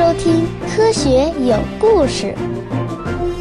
[0.00, 2.34] 收听《科学有故事》。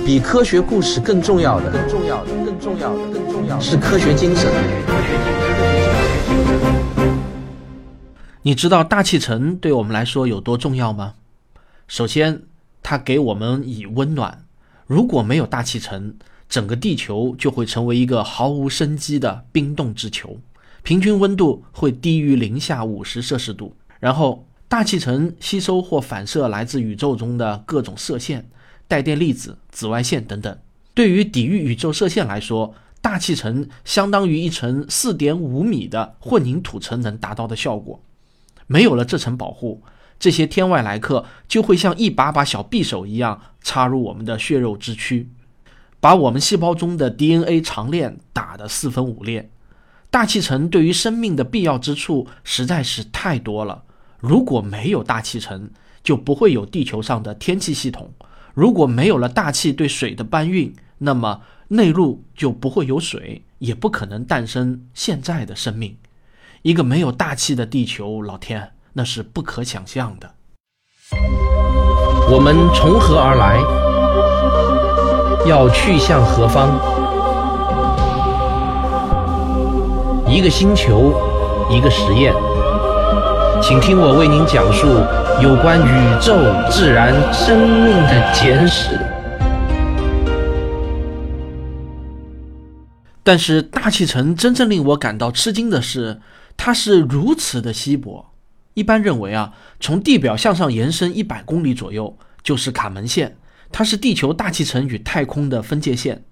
[0.06, 4.52] 比科学故事更重要的，更重要的，更重要的，更重要的是科学精神。
[8.42, 11.14] 你知道大气层对我们来说有多重要吗？
[11.88, 12.42] 首先，
[12.84, 14.44] 它给我们以温暖。
[14.86, 16.14] 如果没有大气层，
[16.50, 20.38] 整个地球就会成为一个毫无生机的冰冻之球，
[20.84, 23.74] 平均温度会低于零下五十摄氏度。
[24.02, 28.48] 然后，大气层吸收或反射来自宇宙中的各种射线、
[28.88, 30.56] 带电粒子、紫外线等等。
[30.94, 38.00] 对于抵御宇宙射线来说，大气层相当于一层四点五米的混凝土层能达到的效果。
[38.68, 39.82] 没有了这层保护，
[40.20, 45.32] 这些天外来客就会像一把把小匕首一样插入我们的血肉之躯。
[46.00, 49.50] 把我们细胞中的 DNA 长链打得四分五裂。
[50.12, 53.86] 大气层对于生命的必要之处实在是太多了。
[54.20, 55.70] 如果没有大气层，
[56.04, 58.12] 就不会有地球上的天气系统。
[58.54, 65.96] 如果没有了大气对水的搬运，那么内陆就不会有水，也不可能诞生现在的生命。
[66.64, 70.32] 一个没有大气的地球，老天，那是不可想象的。
[72.30, 73.60] 我们从何而来？
[75.48, 76.70] 要去向何方？
[80.30, 81.14] 一个星球，
[81.72, 82.34] 一个实验，
[83.62, 84.88] 请听我为您讲述
[85.44, 86.34] 有关宇宙、
[86.72, 88.98] 自然、生命的简史。
[93.22, 96.22] 但是，大气层真正令我感到吃惊的是，
[96.56, 98.34] 它是如此的稀薄。
[98.74, 103.38] 一般认为啊，从地表向上延伸一百公里左右就是卡门线。
[103.72, 106.24] 它是地球大气层与太空的分界线，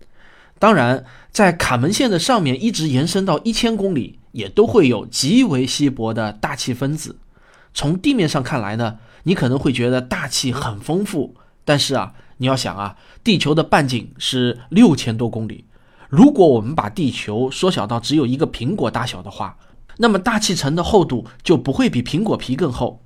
[0.58, 7.18] 当然，在卡门线的上面一直延伸到一千公里，也都会有极为稀薄的大气分子。
[7.74, 11.36] 从地面上看来呢，你可能会觉得大气很丰富，
[11.66, 15.66] 但是啊，你要想啊，地球的半径是六千多公里，
[16.08, 19.58] 如果我们把地球缩小到只有一个苹果大小的话，
[19.98, 23.04] 那么大气层的厚度就不会比苹果皮更厚。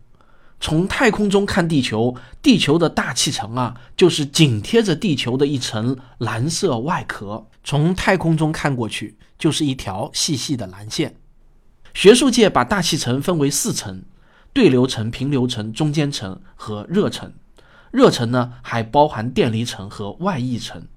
[0.60, 7.48] 从太空中看地球，地球的大气层啊，就是紧贴着地球的一层蓝色外壳。
[7.64, 11.16] 从太空中看过去，就是一条细细的蓝线。
[11.94, 14.04] 学术界把大气层分为四层：
[14.54, 17.34] 对流层、平流层、中间层和热层。
[17.92, 20.88] 热层呢，还包含电离层和外溢层。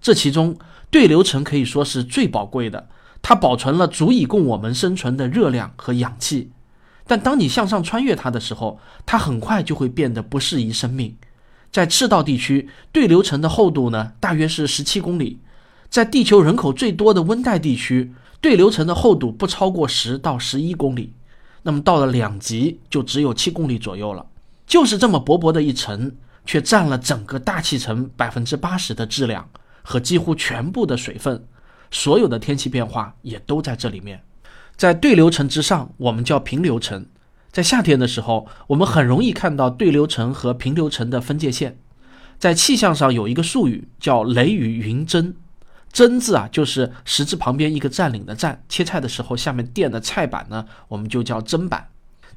[0.00, 0.56] 这其中，
[0.90, 2.88] 对流层可以说是最宝贵的，
[3.20, 6.52] 它保存了足以供我们生存的热量和氧气。
[7.06, 11.16] 但当你向上穿越它的时候，它很快就会变得不适宜生命。
[11.70, 15.38] 在赤道地区，对流层的厚度呢，大约是十七公里；
[15.90, 21.12] 在地球人口最多的温带地区，对流层的厚度不超过十到十一公里。
[21.62, 24.24] 那么到了两极，就只有七公里左右了。
[24.66, 26.12] 就是这么薄薄的一层，
[26.44, 29.48] 却占了整个大气层百分之八十的质量
[29.82, 31.44] 和几乎全部的水分，
[31.90, 34.22] 所有的天气变化也都在这里面。
[34.76, 37.06] 在对流层之上，我们叫平流层。
[37.50, 41.78] 在夏天的时候，我们很容易看到对流层和平流层的分界线。
[42.38, 45.34] 在气象上有一个术语叫“雷雨云蒸
[45.96, 48.62] ”，“针”字啊，就是十字旁边一个占领的“占”。
[48.68, 51.88] 切菜的时候下面垫的菜板呢，我们就叫砧板。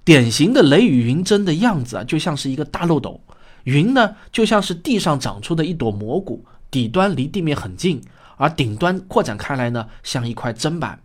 [0.06, 3.20] 典型的雷雨云针的样子啊，就像是一个大漏斗，
[3.66, 8.02] 云呢就像是地上长出的一朵蘑菇，底端离地面很近，
[8.38, 11.02] 而顶端扩展开来呢，像一块砧板。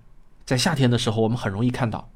[0.46, 2.08] 在夏天的时候，我们很容易看到。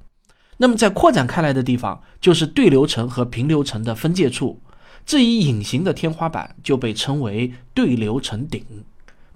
[0.59, 4.61] 那么，在扩展开来的地方，就是对流层和平流层的分界处。
[5.05, 8.65] 这一隐形的天花板就被称为对流层顶。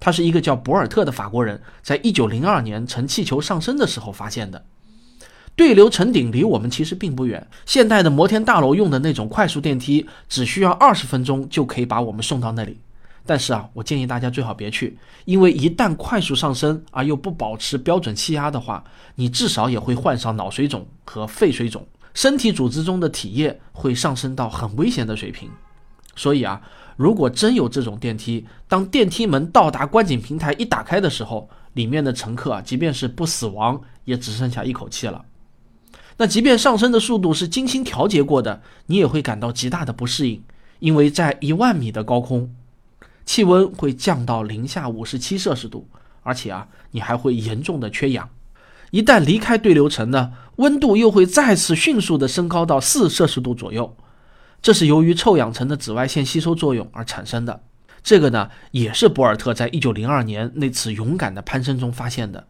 [0.03, 4.65] 他是一个叫博尔特的法国人，在一九零二年乘气球上升的时候发现的。
[5.55, 12.81] 对流层顶离我们其实并不远，现代的摩天大楼用的那种快速电梯，只需要二十分钟就可以把我们送到那里。
[13.25, 18.83] 但是啊，我建议大家最好别去，因为一旦快速上升而又不保持标准气压的话，
[19.15, 25.49] 你至少也会患上脑水肿和肺水肿，身体组织中的体液会上升到很危险的水平。
[26.15, 26.61] 所以啊，
[26.95, 35.25] 如果真有这种电梯，当电梯门到达观景平台一打开的时候，里面的乘客啊，即便是不死亡，也只剩下一口气了。
[36.17, 40.43] 那即便上升的速度是精心调节过的，你也会感到极大的不适应，
[40.79, 42.53] 因为在一万米的高空。
[43.25, 45.87] 气温会降到零下五十七摄氏度，
[46.21, 48.29] 而且啊，你还会严重的缺氧。
[48.91, 53.95] 一旦离开对流层呢，温度又会再次迅速的升高到四摄氏度左右。
[54.63, 57.61] 这是由于臭氧层的紫外线吸收作用而产生的。
[58.01, 62.47] 这个呢，也是博尔特在一九零二年那次勇敢的攀升中发现的。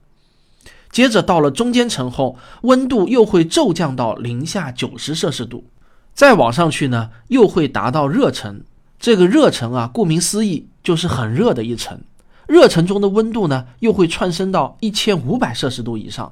[0.92, 5.66] 接着到了中间层后，温度又会骤降到零下九十摄氏度。
[6.14, 8.64] 再往上去呢，又会达到热层。
[9.00, 12.00] 这个热层啊，顾名思义就是很热的一层。
[12.48, 16.32] 热层中的温度呢，又会窜升到一千五百摄氏度以上。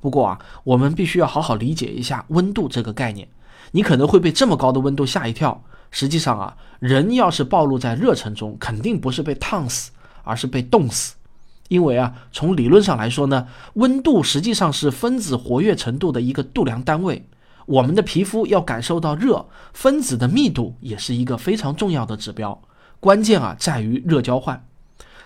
[0.00, 3.28] 不过啊，我们必须要好好理解一下温度这个概念。
[3.72, 5.64] 你可能会被这么高的温度吓一跳。
[5.90, 9.90] 实际上啊，人要是暴露在热层中，肯定不是被烫死，
[10.22, 11.14] 而是被冻死。
[11.68, 17.26] 因为啊，从理论上来说呢，温度实际上是分子活跃程度的一个度量单位。
[17.66, 22.60] 我们的皮肤要感受到热，分子的密度也是一个非常重要的指标。
[22.98, 24.66] 关键啊，在于热交换。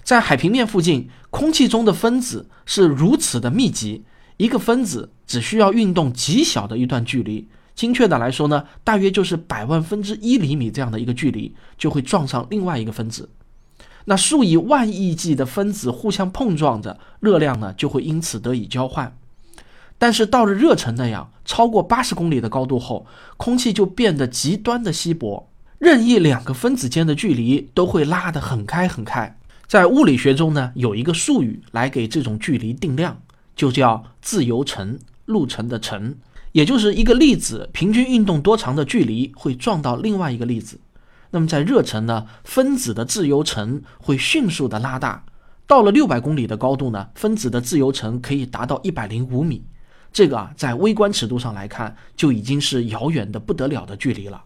[0.02, 4.04] 在海平面附近，空气中的分子是如此的密集，
[4.36, 13.30] 一个分子只需要运动极小的一段距离，精确的来说呢，大约就是百万分之一厘米这样的一个距离，就会撞上另外一个分子。
[14.06, 19.16] 那数以万亿计的分子互相碰撞着，热量呢就会因此得以交换。
[19.96, 23.06] 但是到了热层那样超过八十公里的高度后，
[23.36, 25.48] 空气就变得极端的稀薄，
[25.78, 29.38] 任意两个分子间的距离都会拉得很开很开。
[29.66, 33.22] 在物理学中呢，有一个术语来给这种距离定量，
[33.56, 36.16] 就叫自由程，路程的程，
[36.54, 40.78] 也就是一个粒子平均运动多长的距离会撞到另外一个粒子。
[41.30, 45.24] 那么在热层呢，分子的自由程会迅速的拉大，
[45.66, 49.64] 到了六百公里的高度呢，分子的自由程可以达到一百零五米。
[50.12, 54.44] 这个啊，在微观尺度上来看，就已经是遥远的不得了的距离了。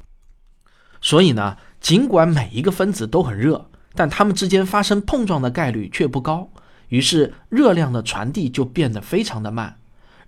[1.02, 3.68] 所以呢，尽管每一个分子都很热。
[3.94, 6.50] 但它们之间发生碰撞的概率却不高，
[6.88, 9.76] 于是热量的传递就变得非常的慢。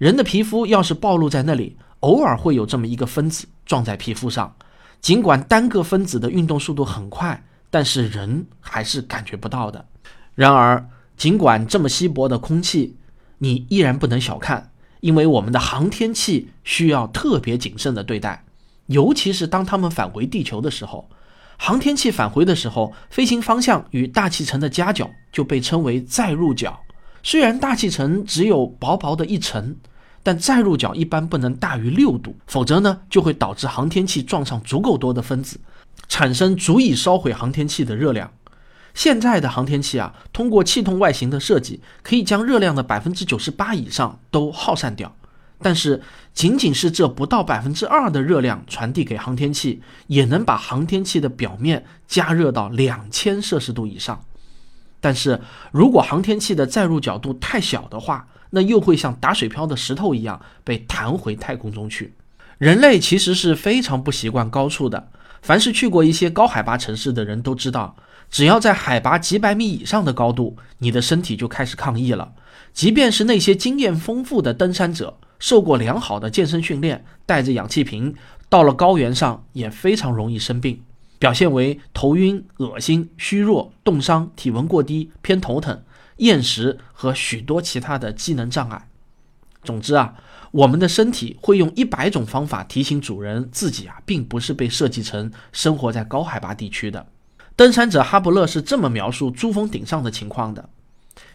[0.01, 4.57] 人的皮肤要是暴露在那里，偶尔会有这么一个分子撞在皮肤上，
[5.03, 9.85] 尽管单个分子的运动速度很快，但是人还是感觉不到的。
[10.35, 10.89] 然而，
[11.19, 12.97] 尽管这么稀薄的空气，
[13.37, 18.47] 你依然不能小看，因为我们的航天器需要特别谨慎的对待，
[18.87, 21.11] 尤其是当它们返回地球的时候。
[21.59, 26.81] 航天器返回的时候，飞行方向与大气层的夹角就被称为载入角。
[27.23, 29.77] 虽然大气层只有薄薄的一层，
[30.23, 35.59] 但载入角一般不能大于六度，否则呢就会导致航天器撞上足够多的分子，
[36.09, 38.33] 产生足以烧毁航天器的热量。
[38.93, 45.15] 现在的航天器啊，通过气筒外形的设计，可以将热量的百分之九十八以上都耗散掉。
[45.63, 46.03] 但是，
[46.33, 54.25] 仅仅是这不到百分之二的热量传递给航天器，也能把航天器的表面加热到两千摄氏度以上。
[55.01, 55.41] 但是
[55.73, 62.15] 如果航天器的载入角度太小的话，那又会像打水漂的石头一样被弹回太空中去。
[62.59, 65.09] 人类其实是非常不习惯高处的。
[65.43, 67.97] 凡是去过一些高海拔城市的人都知道，
[68.31, 72.33] 只要在海拔几百米以上的高度，你的身体就开始抗议了。
[72.73, 75.17] 即便是那些经验丰富的登山者。
[75.39, 78.15] 受过良好的健身训练，带着氧气瓶
[78.51, 80.83] 到了高原上也非常容易生病，
[81.21, 85.83] 表现为头晕、恶心、虚弱、冻伤、体温过低、偏头疼、
[86.17, 88.89] 厌食和许多其他的机能障碍。
[89.63, 90.15] 总之啊，
[90.51, 97.07] 我们的身体会用一百种方法提醒主人自己啊，并不是被设计成生活在高海拔地区的。
[97.55, 100.71] 登山者哈伯勒是这么描述珠峰顶上的情况的。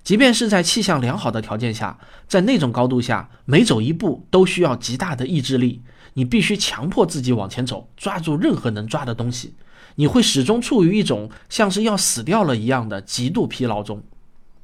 [0.03, 5.83] 即便是在气象良好的条件下，在那种高度下，每走一步都需要极大的意志力。
[6.15, 9.53] 你必须强迫自己往前走，抓住任何能抓的东西。
[9.95, 14.03] 你会始终处于一种像是要死掉了一样的极度疲劳中。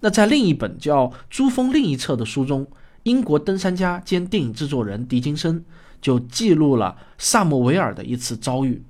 [0.01, 2.67] 那在另一本叫《珠峰另一侧》的书中，
[3.03, 5.63] 英国登山家兼电影制作人狄金森
[6.01, 8.83] 就记录了萨默维尔的一次遭遇。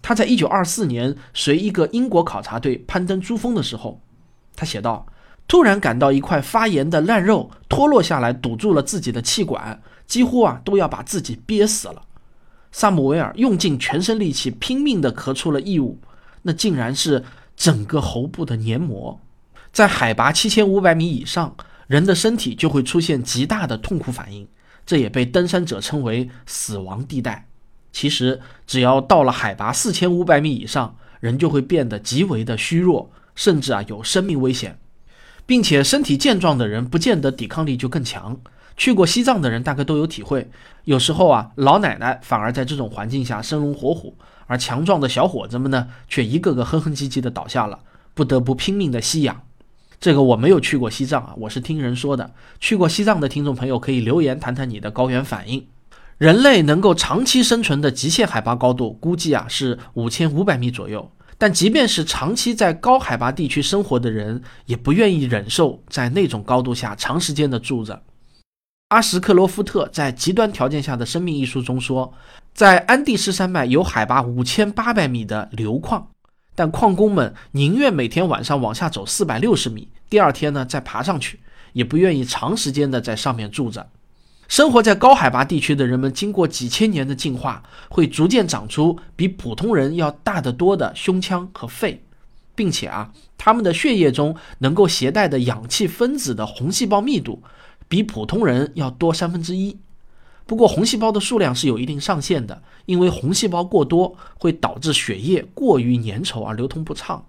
[0.00, 4.00] 他在1924年随一个英国考察队攀登珠峰的时候，
[4.56, 5.06] 他写道。
[5.48, 12.00] 突然感到一块发炎的烂肉脱落下来，堵住了自己的气管，几乎啊都要把自己憋死了。
[12.72, 15.98] 萨姆维尔用尽全身力气，拼命地咳出了异物，
[16.42, 17.22] 那竟然是
[17.54, 19.20] 整个喉部的黏膜。
[19.72, 21.54] 在海拔七千五百米以上，
[21.86, 24.48] 人的身体就会出现极大的痛苦反应，
[24.84, 27.46] 这也被登山者称为“死亡地带”。
[27.92, 34.78] 其实，只要到了海拔四千五百米以上，人就会变得极为的虚弱，甚至啊有生命危险。
[35.44, 38.40] 并且身体健壮的人不见得抵抗力就更强。
[38.82, 40.50] 去过西藏的人大概都有体会，
[40.86, 44.16] 有时候啊，老奶奶反而在这种环境下生龙活虎，
[44.48, 47.78] 而强壮的小伙子们呢，却一个个哼哼唧唧的倒下了，
[48.12, 49.42] 不得不拼命的吸氧。
[50.00, 52.32] 这个我没有去过西藏啊，我是听人说的。
[52.58, 55.64] 去过西藏的听众朋友可以留言谈谈你的高原反应。
[56.18, 61.08] 人类能够长期生存的极限海拔高度，估计啊是五千五百米左右。
[61.38, 68.02] 但即便是长期在高海拔地区生活的人，也不愿意忍受在那种高度下长时间的住着。
[68.92, 72.12] 阿什克罗夫特在《极端条件下的生命》一书中说，
[72.52, 76.10] 在安第斯山脉有海拔五千八百米的硫矿，
[76.54, 81.40] 但矿工们宁愿每天晚上往下走四百六十米，第二天呢再爬上去，
[81.72, 83.88] 也不愿意长时间的在上面住着。
[84.46, 92.04] 生活在高海拔地区的人们，经过几千年的进化，会逐渐长出比普通人要大得多的胸腔和肺，
[92.54, 97.42] 并且啊，他们的血液中能够携带的氧气分子的红细胞密度。
[97.92, 99.76] 比普通人要多三分之一，
[100.46, 107.22] 不过红细胞的数量是有一定上限的，因为红细胞过多会导致血液过于粘稠而流通不畅，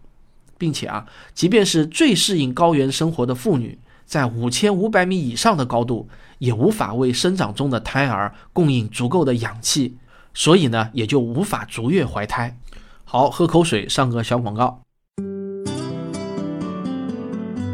[0.58, 9.98] 并且啊，即便是最适应高原生活的妇女，在五千五百米以上的高度，也无法为生长中的胎儿供应足够的氧气，
[10.34, 12.58] 所以呢，也就无法逐月怀胎。
[13.04, 14.83] 好，喝口水，上个小广告。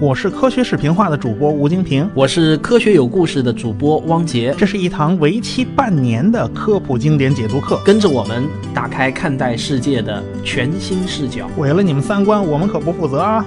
[0.01, 4.55] 我是科学视频化的主播吴京平，我是科学有故事的主播汪杰。
[4.57, 11.49] 这是一堂为期半年的科普经典解读课，跟着我们打开看待世界的全新视角。
[11.49, 13.45] 毁了你们三观，我们可不负责啊！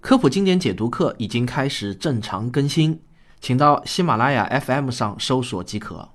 [0.00, 3.02] 科普经典解读课已经开始正常更新，
[3.38, 6.08] 请到喜马拉雅 FM 上搜索即可。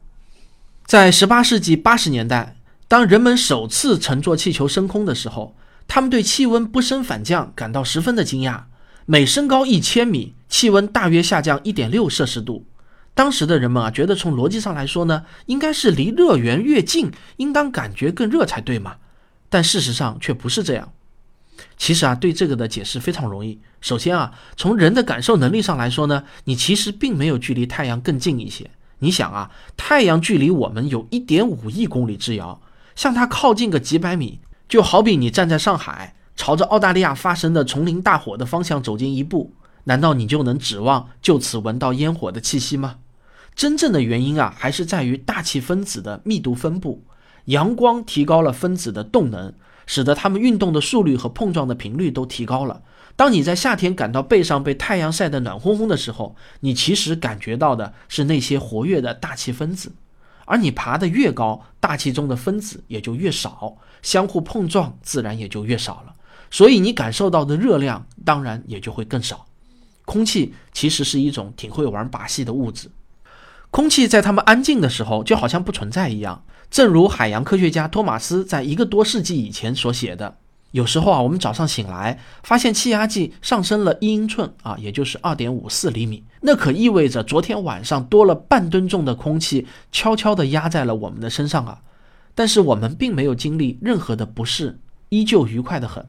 [0.88, 2.56] 在十八世纪八十年代，
[2.88, 5.56] 当人们首次乘坐气球升空的时候。
[5.88, 8.64] 他们对气温不升反降感到十分的惊讶，
[9.06, 12.66] 每升高一千米，气温大约下降一点六摄氏度。
[13.14, 18.98] 当时的人们啊，觉得从逻辑上来说呢，应该是离热源越近，应当感觉更热才对嘛。
[19.48, 20.92] 但事实上却不是这样。
[21.78, 23.62] 其实啊，对这个的解释非常容易。
[23.80, 28.70] 首先啊，从人的感受能力上来说呢，你其实并没有距离太阳更近一些。
[29.00, 32.60] 你想啊，太阳距离我们有一点五亿公里之遥，
[32.96, 34.42] 向它靠近个几百米。
[34.68, 39.54] 就好比你站在上海，朝着澳大利亚发生的丛林大火的方向走近一步，
[39.86, 42.98] 难道你就能指望就此闻到烟火的气息吗？
[43.56, 47.04] 真正的原因啊，还是在于大气分子的密度分布。
[47.46, 49.54] 阳光提高了分子的动能，
[49.86, 52.82] 使得它们运动的速率和碰撞的频率都提高了。
[53.16, 59.94] 当你在夏天感到背上被太阳晒得暖烘烘的时候，你其实感觉到的是那些活跃的大气分子。
[60.46, 66.16] 而你爬得越高，大气中的分子也就越少，相互碰撞自然也就越少了，
[66.50, 69.46] 所以你感受到的热量当然也就会更少。
[70.06, 72.90] 空气其实是一种挺会玩把戏的物质，
[73.72, 80.38] 空气在它们安静的时候就好像不存在一样，正如海洋科学家托马斯在一个多世纪以前所写的。
[80.72, 91.82] 有时候啊，我们早上醒来，发现气压计上升了一英寸啊，也就是二点五四厘米，那可意味着昨天晚上多了半吨重的空气悄悄地压在了我们的身上啊。
[92.36, 94.78] 但是我们并没有经历任何的不适，
[95.10, 96.06] 依旧愉快的很。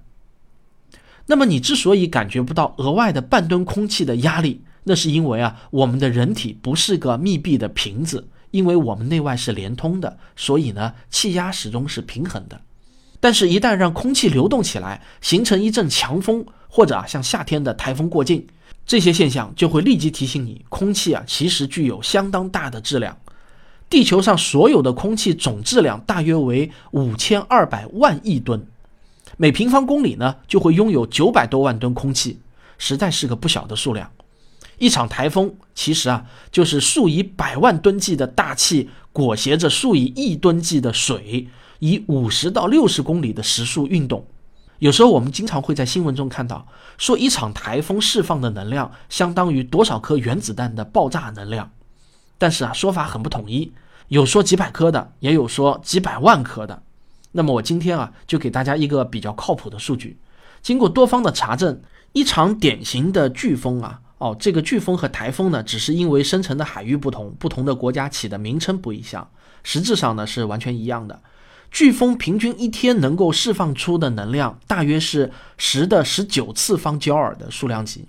[1.24, 12.60] 那么你之所以感觉不到额外的半吨空气的压力，那是因为啊，我们的人体不是个密闭的瓶子，因为我们内外是连通的，所以呢，气压始终是平衡的。
[13.18, 18.46] 但是，一旦让空气流动起来，形成一阵强风，或者啊像夏天的台风过境，
[18.86, 23.18] 这些现象就会立即提醒你，空气啊其实具有相当大的质量。
[23.90, 28.66] 地球上所有的空气总质量大约为五千二百万亿吨，
[29.36, 32.38] 每平方公里呢就会拥有九百多万吨空气，
[32.78, 34.10] 实在是个不小的数量。
[34.78, 41.48] 一场台风其实啊就是数以百万吨计的大气裹挟着数以亿吨计的水。
[41.78, 44.26] 以五十到六十公里的时速运动，
[44.78, 46.66] 有时候我们经常会在新闻中看到，
[46.98, 51.70] 说一场台风释放的能量相当于多少颗原子弹的爆炸能量。
[52.38, 53.72] 但是啊，说法很不统一，
[54.08, 56.82] 有说几百颗的，也有说几百万颗的。
[57.32, 60.18] 那么我今天啊，就给大家一个比较靠谱的数据。
[60.60, 61.80] 经过多方的查证，
[62.12, 69.30] 一场典型的飓风啊，哦，这个飓风和台风呢，只是因为生成的海域不同，不同的国家起的名称不一样，
[69.62, 71.18] 实质上呢是完全一样的。
[71.72, 78.06] 飓风平均一天能够释放出的能量大约是十的十九次方焦耳的数量级，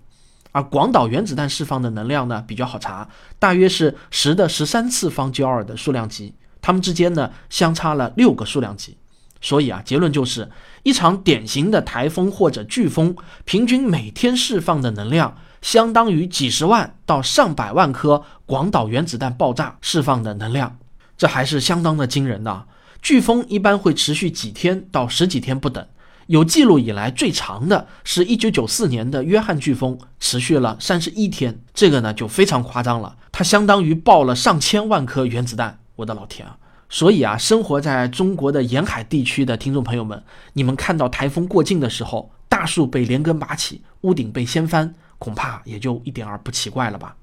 [0.52, 3.10] 而广岛原子弹释放的能量呢比较好查，
[3.40, 8.98] 大约是十的十三次方焦耳的数量级，它们之间呢相差了六个数量级。
[9.40, 10.50] 所以啊，结论就是
[10.82, 20.78] 一场典型的台风或者飓风，平均每天释放的能量相当于几十万到上百万颗广岛原子弹爆炸释放的能量，
[21.18, 22.66] 这还是相当的惊人的。
[23.08, 25.88] 飓风一般会持续几天到十几天不等，
[26.26, 36.58] 有记录以来最长的是一九九四年的约翰飓风，持续了三十一天，这个呢就非常夸张了，它相当于爆了上千万颗原子弹，我的老天啊！
[36.90, 40.22] 所以啊，生活在中国的沿海地区的听众朋友们，
[40.52, 47.16] 你们看到台风过境的时候，大树被连根拔起，屋顶被掀翻，恐怕也就一点儿不奇怪了吧。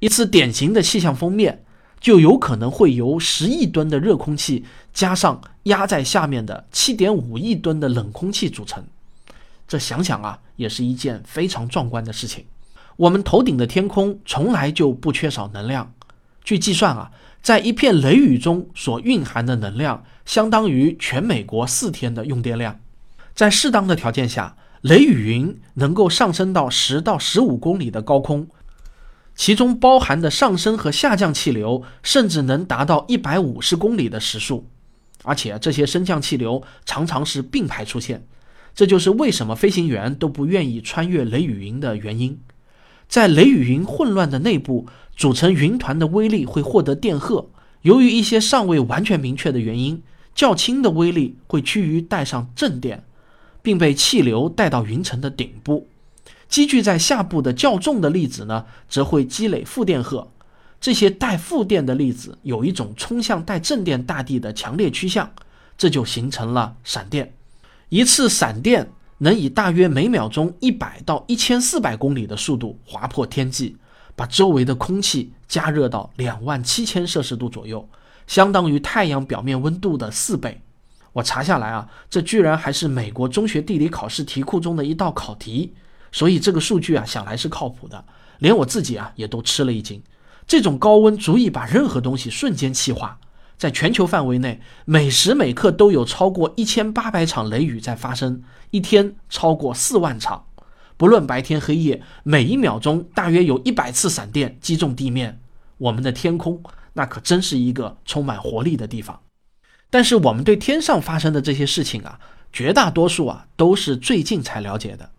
[0.00, 1.64] 一次典型的气象封面，
[2.02, 8.84] 就有可能会由十亿吨的热空气加上压在下面的七点五亿吨的冷空气组成。
[9.68, 12.44] 这想想啊，也是一件非常壮观的事情。
[12.96, 15.94] 我们头顶的天空从来就不缺少能量。
[16.44, 22.80] 据计算啊，在一片雷雨中所蕴含的能量，相当于全美国四天的用电量。
[23.32, 28.48] 在适当的条件下，雷雨云能够上升到十到十五公里的高空，
[29.42, 34.68] 其中包含的上升和下降气流甚至能达到一百五十公里的时速，
[35.24, 38.24] 而且这些升降气流常常是并排出现。
[38.72, 42.38] 这就是为什么飞行员都不愿意穿越雷雨云的原因。
[43.08, 47.48] 在雷雨云混乱的内部，组成云团的微粒会获得电荷。
[47.80, 50.00] 由于一些尚未完全明确的原因，
[50.36, 53.02] 较轻的微粒会趋于带上正电，
[53.60, 55.88] 并被气流带到云层的顶部。
[56.52, 60.28] 积聚在下部的较重的粒子呢，则会积累负电荷。
[60.78, 65.32] 这些带负电的粒子有一种冲向带正电大地的强烈趋向，
[65.78, 67.32] 这就形成了闪电。
[67.88, 73.78] 一次闪电能以大约每秒钟一百到一千四百公里的速度划破天际，
[74.14, 77.88] 把周围的空气加热到两万七千摄氏度左右，
[78.26, 80.60] 相当于太阳表面温度的四倍。
[81.14, 85.72] 我查下来啊，这居然还是美国中学地理考试题库中的一道考题，
[86.12, 88.04] 所以这个数据啊，想来是靠谱的，
[88.38, 90.00] 连我自己啊也都吃了一惊。
[90.46, 93.18] 这种高温足以把任何东西瞬间气化。
[93.56, 100.46] 在全球范围内，每时每刻都有超过一千八百场雷雨在发生，一天超过四万场。
[100.96, 105.40] 不论白天黑夜，每一秒钟大约有一百次闪电击中地面。
[105.78, 106.60] 我们的天空
[106.94, 109.20] 那可真是一个充满活力的地方。
[109.90, 112.18] 但是我们对天上发生的这些事情啊，
[112.52, 115.11] 绝大多数啊都是最近才了解的。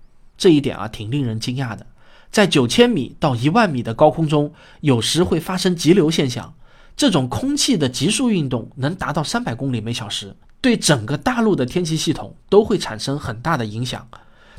[0.43, 1.87] 这一点啊挺令人惊讶的。
[2.29, 6.53] 在九千米到一万米的高空中，有时会发生急流现象。
[6.97, 14.05] 这种空气的急速运动能达到三百公里每小时，对整个大陆的天气系统都会产生很大的影响。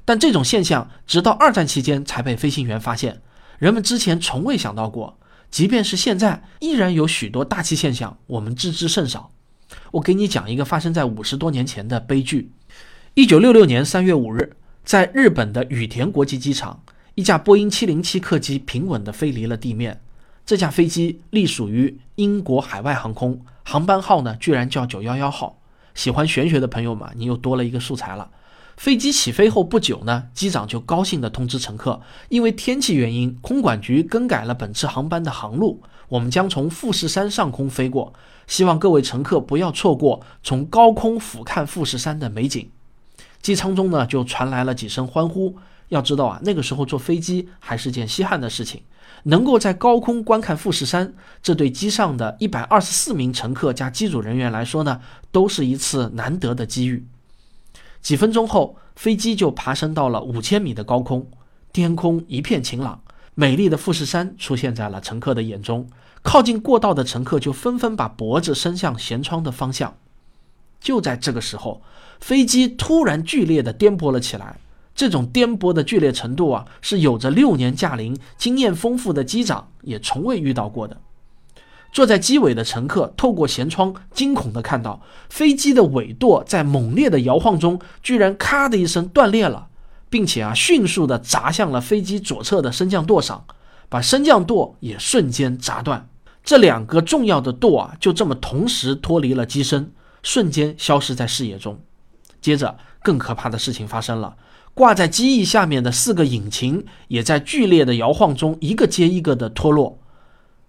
[0.06, 3.20] 但这种现象直到二战期间才被飞行员发现，
[3.58, 5.18] 人们之前从未想到过。
[5.50, 9.30] 即便是现在，依然有许多大气现象我们知之甚少。
[9.92, 12.50] 我给你讲一个发生在五十多年前的悲剧：
[13.12, 16.82] 一九六六年三月五日，在日本的羽田国际机场，
[17.14, 20.02] 一架波音七零七客机平稳地飞离了地面。
[20.44, 25.58] 这架飞机隶属于英国海外航空，航班号呢居然叫九幺幺号。
[25.94, 28.30] 喜欢玄学的朋友们，你又多了一个素材了。
[28.76, 38.12] 飞机起飞后不久呢，机长就高兴地通知乘客，因为天气原因，空管局更改了本次航班的航路，我们将从富士山上空飞过，
[38.46, 42.68] 希望各位乘客不要错过从高空俯瞰富士山的美景。
[43.44, 45.58] 机舱中呢就传来了几声欢呼。
[45.88, 48.82] 要知道啊，那个时候坐飞机还是件稀罕的事情。
[49.24, 57.06] 能够在高空观看富士山，这对机上的一百二十四名乘客加机组人员来说呢，都是一次难得的机遇。
[58.00, 61.28] 几分钟后，飞机就爬升到了五千米的高空，
[61.70, 63.02] 天空一片晴朗，
[63.34, 65.86] 美丽的富士山出现在了乘客的眼中。
[66.22, 69.94] 靠近过道的乘客就纷纷把脖子伸向舷窗的方向。
[70.80, 71.82] 就在这个时候，
[72.24, 74.56] 飞机突然剧烈的颠簸了起来。
[74.94, 80.98] 这种颠簸的剧烈程度啊，是有着六年驾龄、经验丰富的机长也从未遇到过的。
[81.92, 89.66] 坐在机尾的乘客透过舷窗，惊恐地看到飞机的尾舵在猛烈的摇晃中，居然咔的一声断裂了，
[90.08, 93.44] 并且啊，迅速地砸向了飞机左侧的升降舵上，
[93.90, 96.08] 把升降舵也瞬间砸断。
[96.42, 101.78] 这两个重要的舵啊，就这么同时脱离了机身，瞬间消失在视野中。
[102.44, 104.36] 接着，更可怕的事情发生了。
[104.74, 109.98] 挂在机翼下面的四个引擎也在剧烈的摇晃中一个接一个的脱落。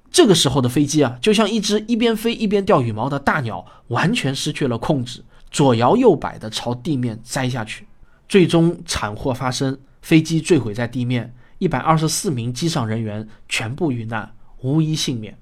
[0.10, 7.86] 这个时候的飞机啊，就像一只一边飞一边掉羽毛的大鸟，完全失去了控制，左摇右摆的朝地面栽下去。
[8.30, 15.38] 最终惨祸发生，飞机坠毁在地面，一百二十四名机上人员全部遇难，无一幸免。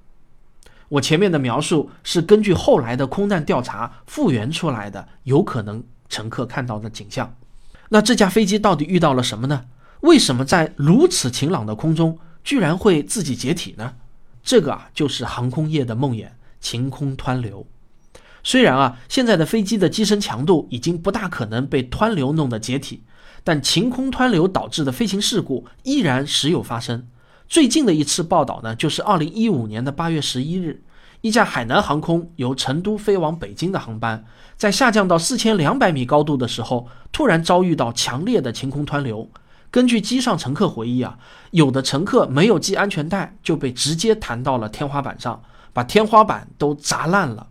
[0.90, 7.36] 我前面的描述是根据后来的空难调查复原出来的，有可能乘客看到的景象。
[7.90, 9.66] 那这架飞机到底遇到了什么呢？
[10.02, 13.96] 为什么在如此晴朗的空中居然会自己解体呢？
[14.44, 16.28] 这个啊，就是航空业的梦魇——
[16.62, 17.66] 晴空湍流。
[18.44, 23.04] 虽然啊，现在的飞机的机身强度已经不大可能被湍流弄得解体，
[23.44, 27.08] 但晴空湍流导致的飞行事故依然时有发生。
[27.48, 30.84] 最近的一次报道呢，就是二零一五年的八月十一日。
[31.24, 34.26] 一架海南航空由成都飞往北京的航班，
[34.58, 39.30] 在下降到四千两百米高度的时候，突然遭遇到强烈的晴空湍流。
[39.72, 41.18] 根据机上乘客回忆啊，
[41.52, 47.48] 有的乘客没有系安全带就被直接弹到了天花板上，把天花板都砸烂了。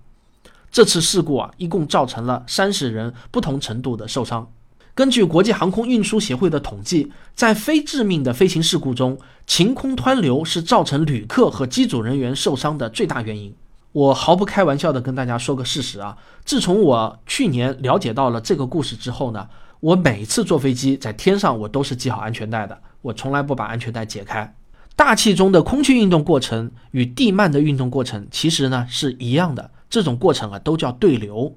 [0.70, 4.46] 这次事故啊，一共造成了三十人不同程度的受伤。
[4.94, 13.54] 根据国际航空运输协会的统计，在非致命的飞行事故中，晴空湍流是造成旅客和机组人员受伤的最大原因。
[13.92, 19.48] 我毫不开玩笑的跟大家说个事实啊，自从我去年了解到了这个故事之后呢。
[19.82, 24.54] 我每次坐飞机在天上，我都是系好安全带的，我从来不把安全带解开。
[24.94, 31.56] 大气中的空气运动过程与地幔的运动过程其实呢是一样的，这种过程啊都叫对流。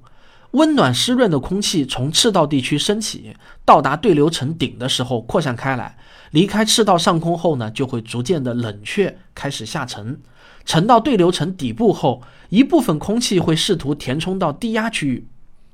[0.54, 5.96] 温暖湿润的空气从赤道地区升起，到达对流层顶的时候扩散开来，
[6.32, 10.20] 离开赤道上空后呢就会逐渐的冷却，开始下沉。
[10.66, 15.28] 沉到对流层底部后，一部分空气会试图填充到低压区域。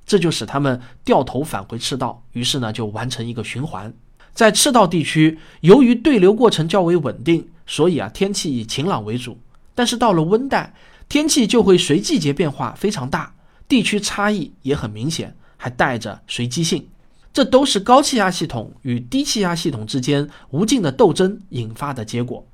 [0.06, 3.93] 这就使它们掉头返回赤道，于是呢就完成一个循环。
[4.34, 9.38] 在赤道地区，由于对流过程较为稳定，所以啊天气以晴朗为主。
[9.73, 10.73] 但是到了温带，
[11.08, 13.34] 天气就会随季节变化非常大，
[13.67, 16.86] 地区差异也很明显，还带着随机性。
[17.34, 22.45] 这都是高气压系统与低气压系统之间无尽的斗争引发的结果。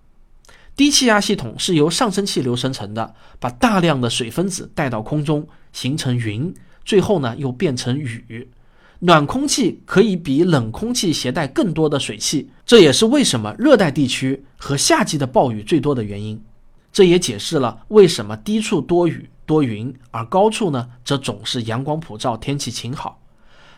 [0.78, 6.54] 低气压系统是由上升气流生成的，把大量的水分子带到空中，形成云。
[6.86, 8.52] 最后呢，又变成雨。
[9.00, 16.40] 暖空气可以比冷空气携带更多的水汽，这也是为什么热带地区和夏季的暴雨最多的原因。
[16.94, 23.20] 这也解释了为什么低处多雨多云，而高处呢，则总是阳光普照，天气晴好。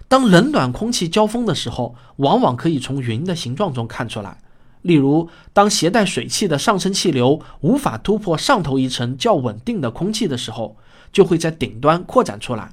[0.10, 4.38] 当冷暖空气交锋的时候，往往可以从云的形状中看出来。
[4.82, 10.78] 例如，当携带水汽的上升气流无法突破上头一层较稳定的空气的时候，
[11.12, 12.72] 就会在顶端扩展出来。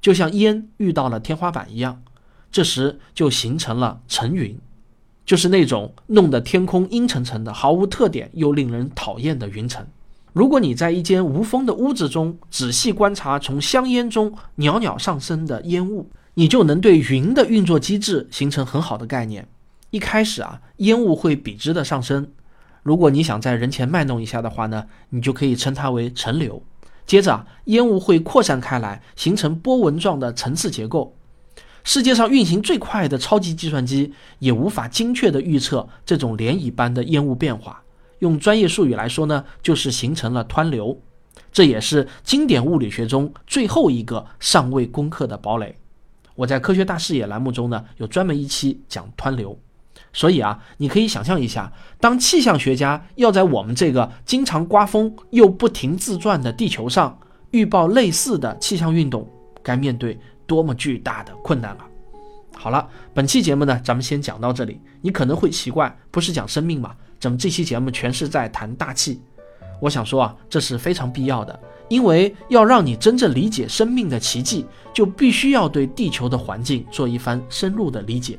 [0.00, 2.02] 就像烟遇到了天花板一样，
[2.50, 4.58] 这时就形成了层云，
[5.24, 9.86] 就是那种弄得天空阴沉沉的、毫无特点又令人讨厌的云层。
[10.32, 19.48] 如果你在一间无风的屋子中仔细观察从香烟中袅袅上升的烟雾，你就能对云的运作机制形成很好的概念。
[19.90, 22.28] 一开始啊，烟雾会笔直的上升，
[22.82, 26.62] 如果你想在人前卖弄一下的话呢，你就可以称它为层流。
[27.06, 31.16] 接着啊，烟雾会扩散开来，形成波纹状的层次结构。
[31.84, 37.80] 世界上运行最快的超级计算机也无法精确地预测这种涟漪般的烟雾变化。
[38.18, 41.00] 用专业术语来说呢，就是形成了湍流。
[41.52, 45.76] 这也是经典物理学中最后一个尚未攻克的堡垒。
[46.34, 49.56] 我在科学大视野栏目中呢，有专门一期讲湍流。
[50.16, 57.18] 所以啊，你可以想象一下，当气象学家要在我们这个经常刮风又不停自转的地球上
[57.50, 59.28] 预报类似的气象运动，
[59.62, 61.86] 该面对多么巨大的困难啊！
[62.54, 64.80] 好了，本期节目呢，咱们先讲到这里。
[65.02, 66.94] 你可能会奇怪，不是讲生命吗？
[67.20, 69.20] 怎么这期节目全是在谈大气？
[69.82, 78.38] 我想说啊，这是非常必要的，因为要让你真正理解生命的奇迹，就必须要对地球的环境做一番深入的理解。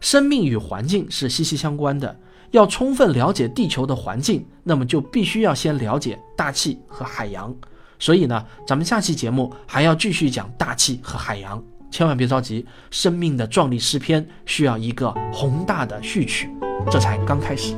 [0.00, 2.18] 生命与环境是息息相关的，
[2.50, 7.54] 要充分了解地球的环境，那么就必须要先了解大气和海洋。
[7.98, 16.48] 所以呢，咱们下期节目还要继续讲大气和海洋，千万别着急，生命的壮丽诗篇需要一个宏大的序曲，
[16.90, 17.74] 这才刚开始。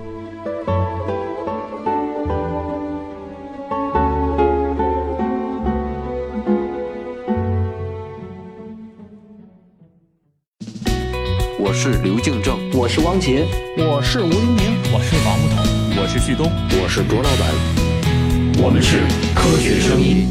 [11.84, 13.44] 是刘敬正，我是汪杰，
[13.76, 16.46] 我是吴黎明，我是王木头，我是旭东，
[16.80, 19.00] 我是卓老板，我们是
[19.34, 20.28] 科学声音。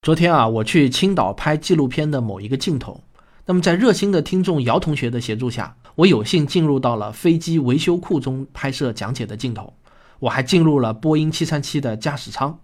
[0.00, 3.02] 昨天啊，我去青岛拍纪录片的某一个镜头，
[3.44, 9.74] 那么在热心的听众姚同学的协助下，我有幸进入到了飞机维修库中拍摄讲解的镜头，
[10.20, 12.58] 我还进入了波音七三七的驾驶舱。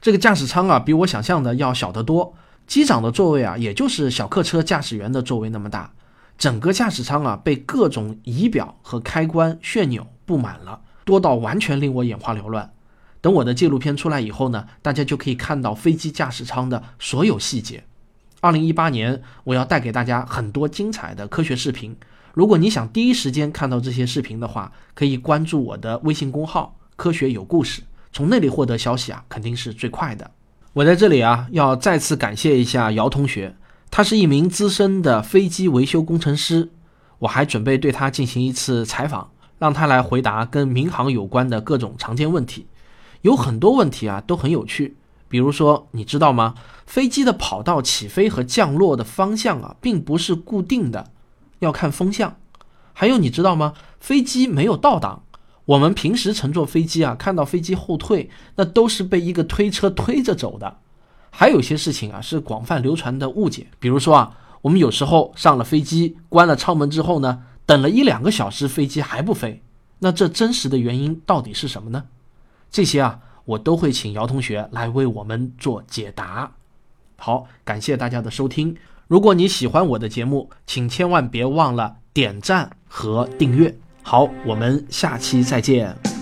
[0.00, 2.34] 这个驾驶舱啊，比我想象的要小得多。
[2.66, 5.92] 机长的座位啊，也就是小客车驾驶员的座位那么大，
[6.38, 12.72] 整个驾驶舱啊被各种仪表和开关旋钮布满了，多到完全令我眼花缭乱。
[13.20, 17.84] 等我的纪录片出来以后呢，大家就可以看到飞机驾驶舱的所有细节。
[18.40, 21.96] 二零一八年，我要带给大家很多精彩的科学视频。
[22.34, 30.30] 如果你想第一时间看到这些视频的话，可以关注我的微信公号“科学有故事”，从那里获得消息啊，肯定是最快的。
[30.74, 33.54] 我在这里啊，要再次感谢一下姚同学，
[33.92, 36.70] 他是一名资深的飞机维修工程师。
[37.20, 42.66] 我还准备对他进行一次采访，让他来回答跟民航有关的各种常见问题。
[43.20, 44.96] 有很多问题啊都很有趣，
[45.28, 46.56] 比如说，你知道吗？
[46.86, 51.12] 飞机的跑道起飞和降落的方向啊，并不是固定的。
[51.60, 52.36] 要看风向。
[52.92, 53.74] 还有你知道吗？
[54.00, 55.22] 飞机没有倒档。
[55.66, 60.78] 我们平时乘坐飞机啊，看到飞机后退，那都是被一个推车推着走的。
[61.30, 63.66] 还有些事情啊，是广泛流传的误解。
[63.80, 69.62] 比如说啊，我们有时候上了飞机，关了舱门之后呢，等了一两个小时，飞机还不飞。
[70.00, 72.04] 那这真实的原因到底是什么呢？
[72.70, 76.52] 这些啊，我都会请姚同学来为我们做解答。
[77.16, 78.76] 好，感谢大家的收听。
[79.08, 83.74] 如果你喜欢我的节目，请千万别忘了点赞和订阅。
[84.06, 86.13] 好，我们下期再见。